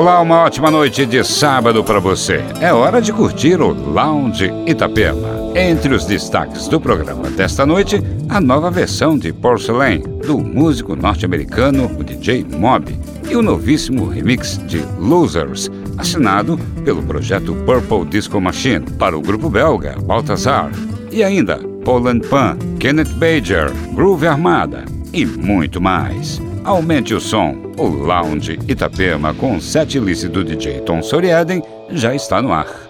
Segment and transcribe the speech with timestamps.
[0.00, 2.42] Olá, uma ótima noite de sábado para você.
[2.58, 5.28] É hora de curtir o Lounge Itapema.
[5.54, 11.84] Entre os destaques do programa desta noite, a nova versão de Porcelain do músico norte-americano
[11.98, 12.98] o DJ Mob
[13.28, 19.50] e o novíssimo remix de Losers, assinado pelo projeto Purple Disco Machine para o grupo
[19.50, 20.70] belga Baltazar.
[21.12, 24.82] E ainda Poland Pan, Kenneth Bajer, Groove Armada
[25.12, 26.40] e muito mais.
[26.64, 27.56] Aumente o som.
[27.78, 29.98] O Lounge Itapema com set
[30.28, 32.89] do DJ Tom Soriaden já está no ar.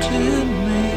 [0.00, 0.89] to me.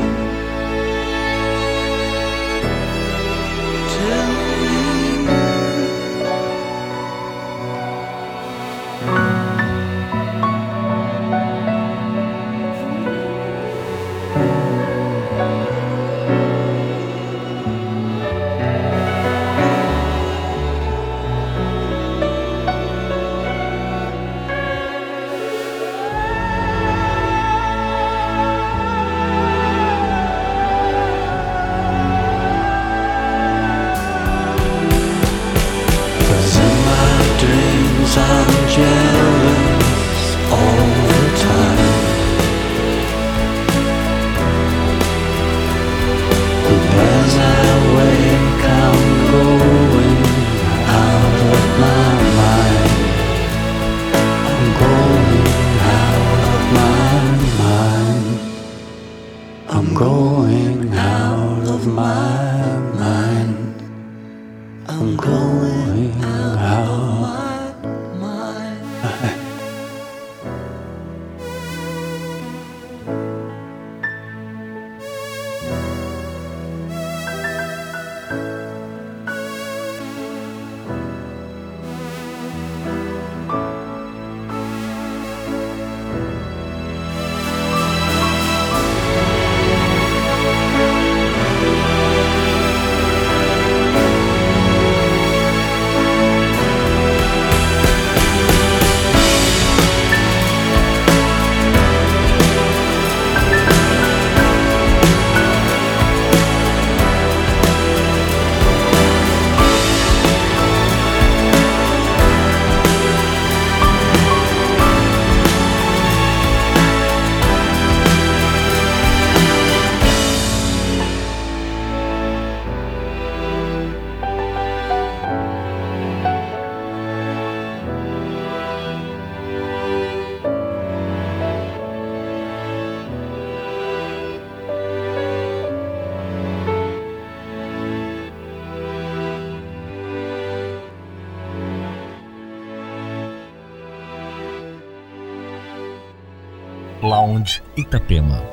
[147.76, 148.53] Itapema.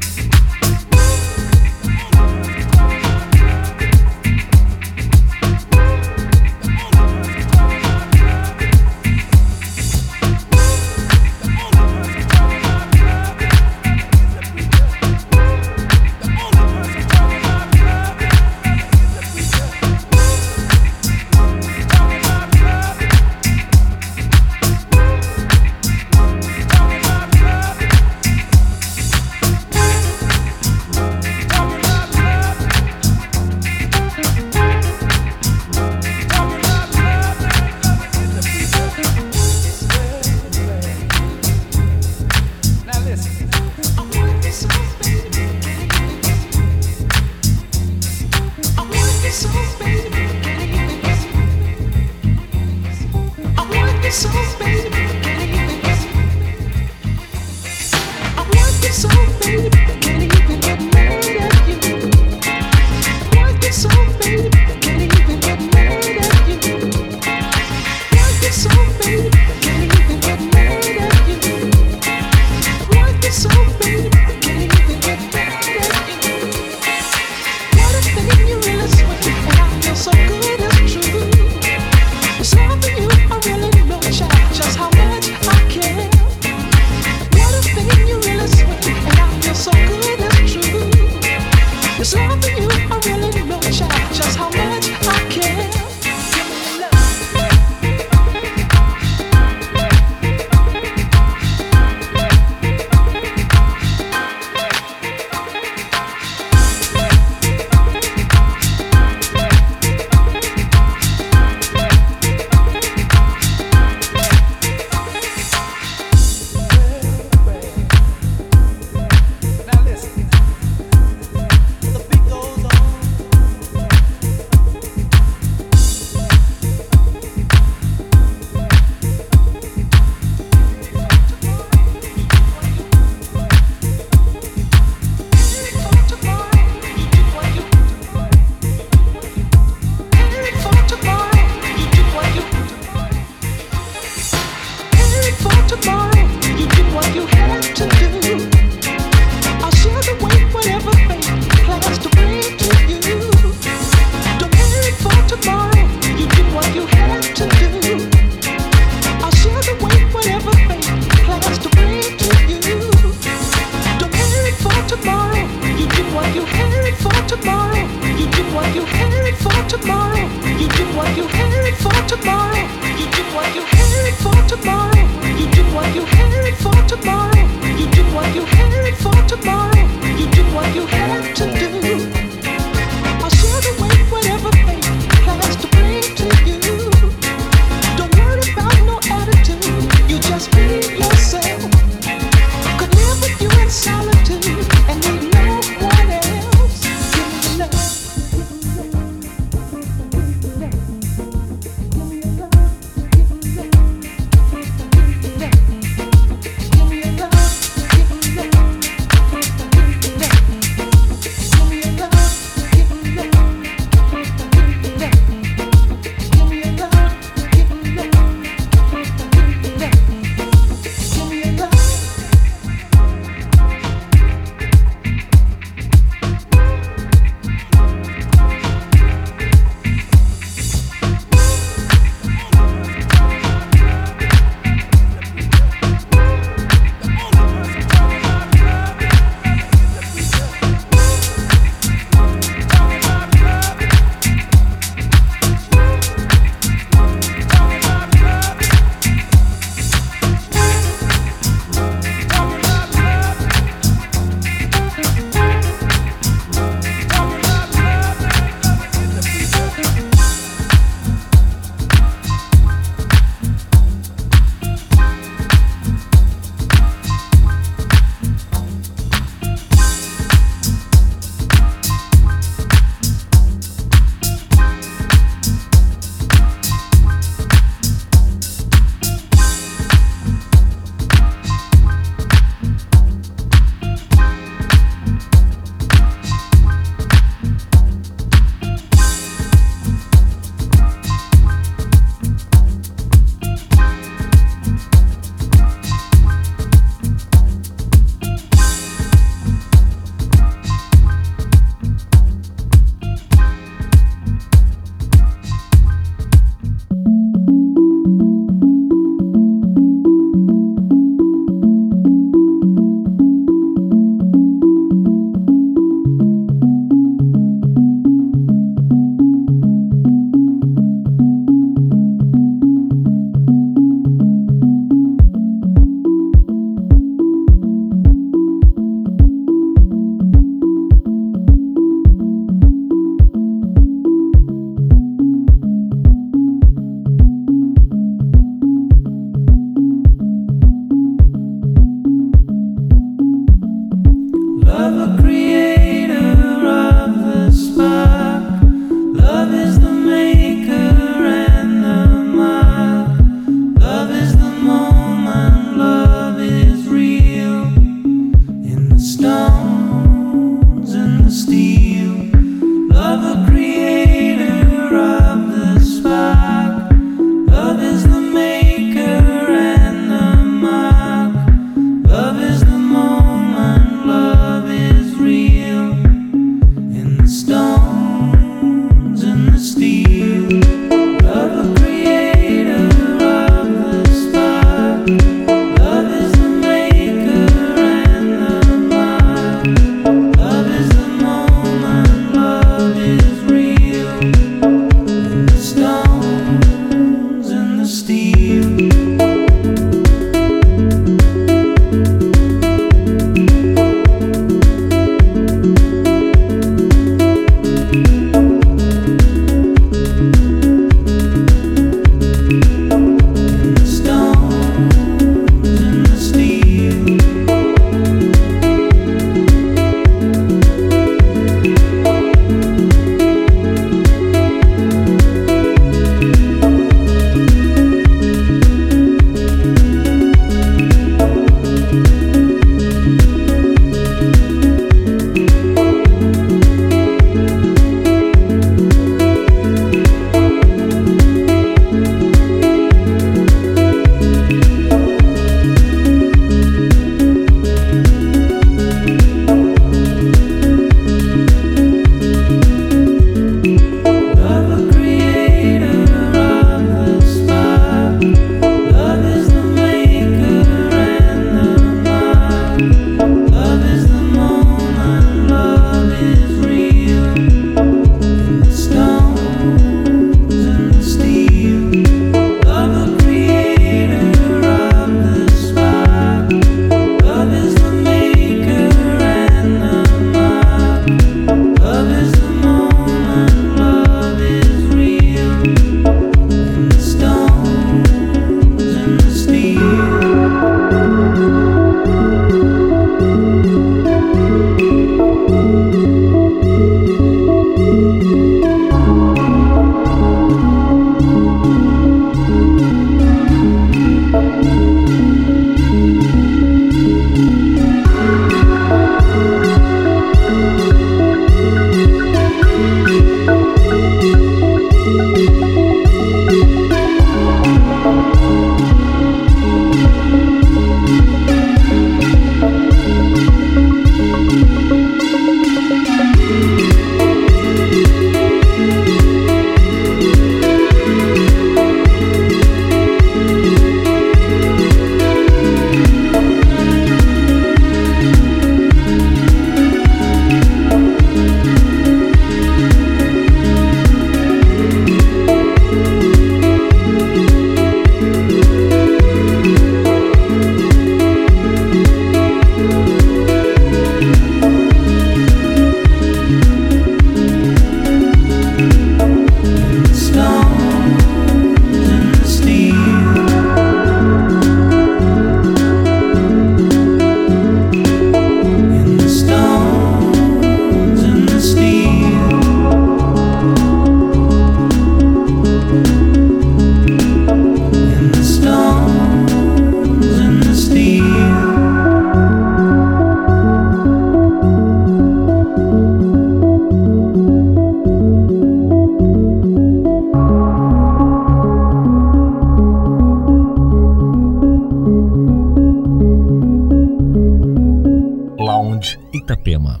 [598.96, 600.00] Sound Itapema.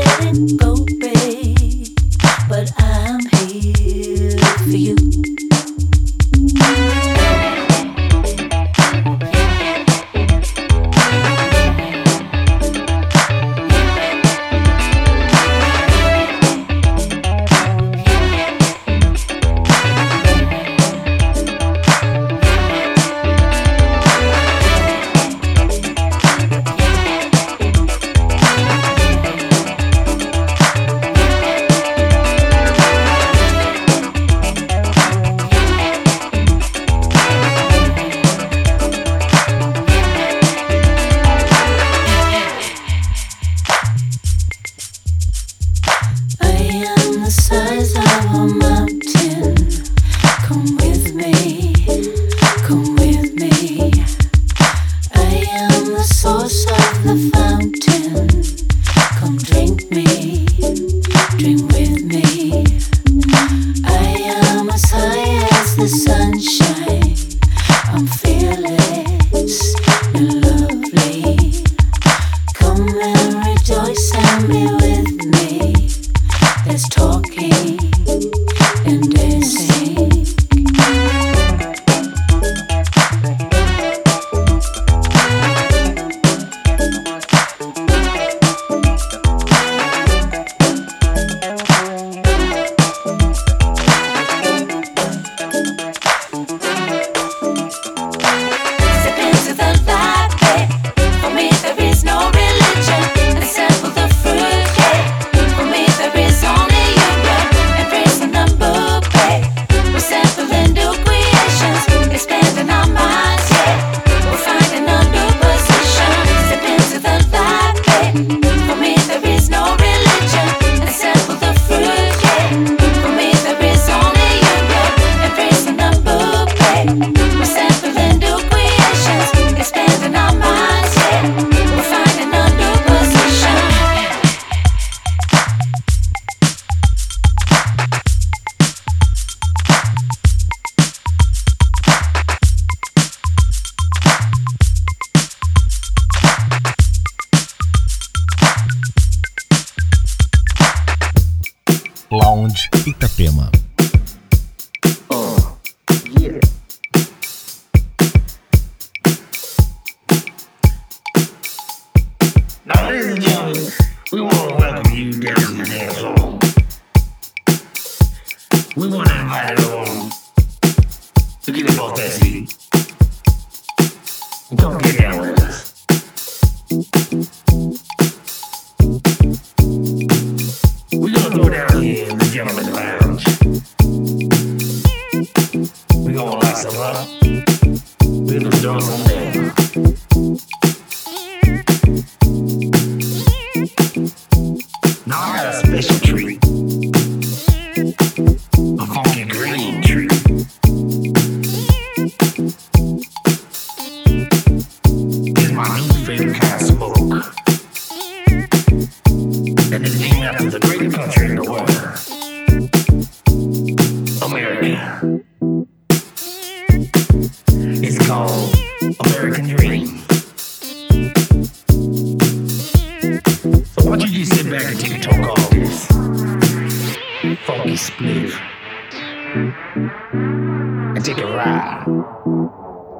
[0.00, 1.09] let it go.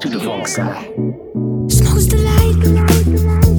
[0.01, 0.87] to the funk side.
[1.69, 3.50] Smoke's the light.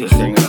[0.00, 0.39] this thing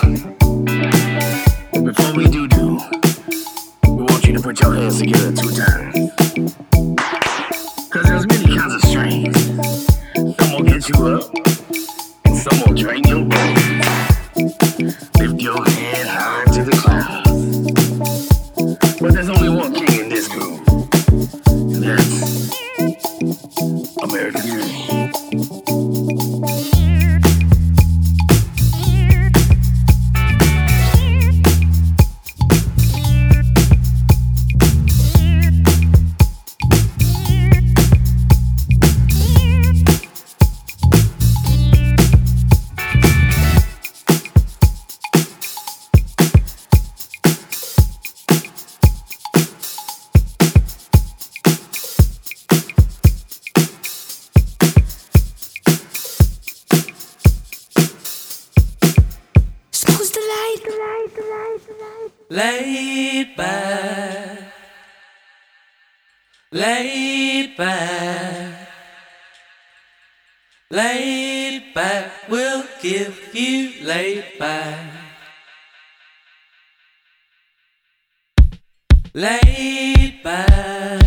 [79.21, 81.03] Laid back,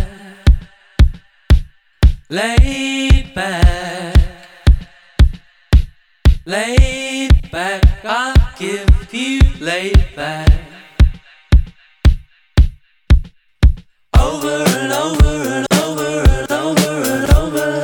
[2.30, 4.16] laid back,
[6.46, 7.82] laid back.
[8.04, 10.48] I give you laid back.
[14.16, 17.82] Over and over and over and over and over,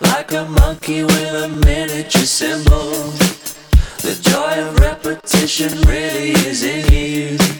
[0.00, 2.90] like a monkey with a miniature cymbal.
[4.02, 7.59] The joy of repetition really isn't you.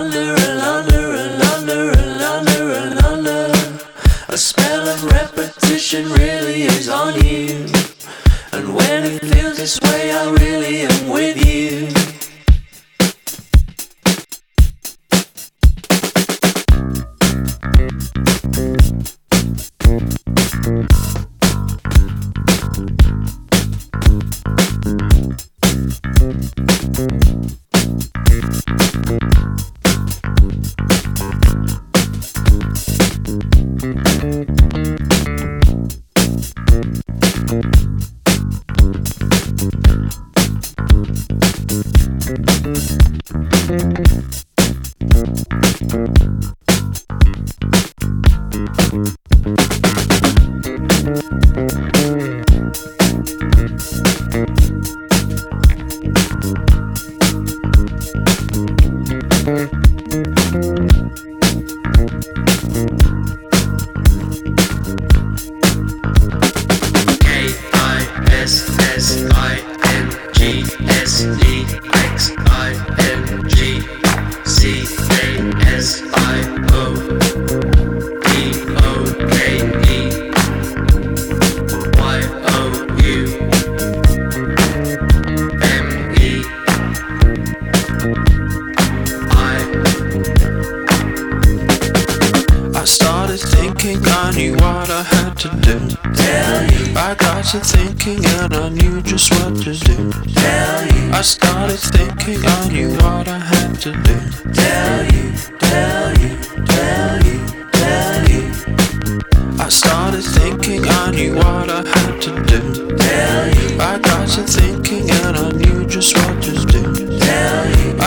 [0.00, 3.52] under and under and under and under and under.
[4.28, 7.66] A spell of repetition really is on you.
[8.52, 10.49] And when it feels this way, I really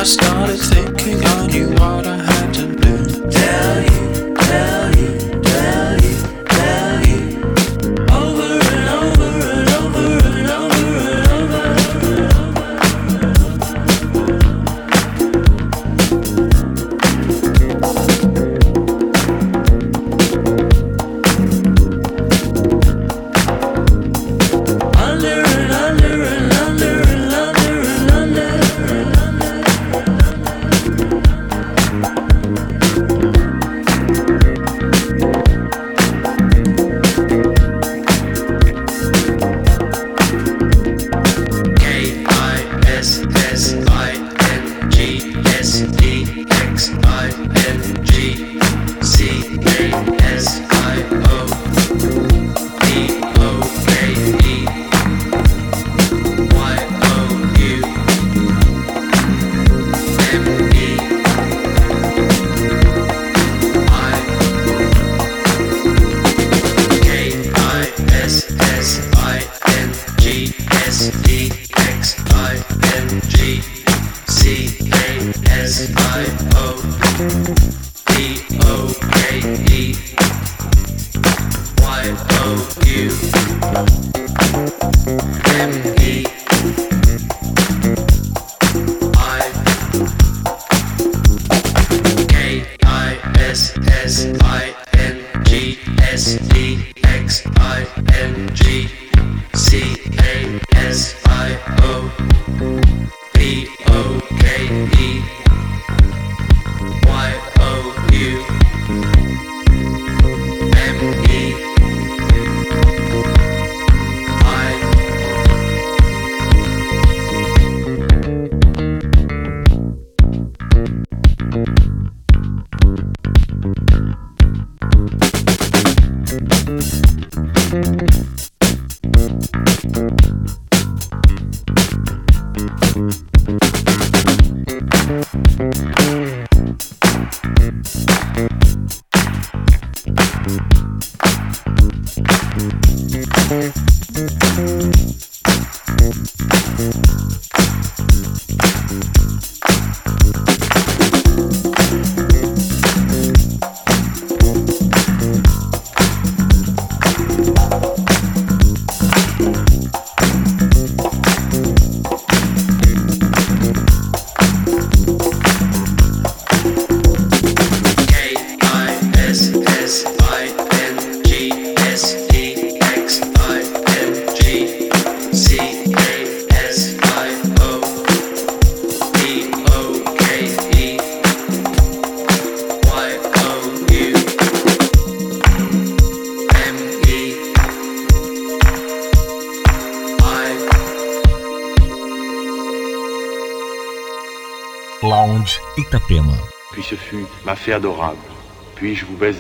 [0.04, 0.93] I started thinking.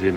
[0.04, 0.12] Puis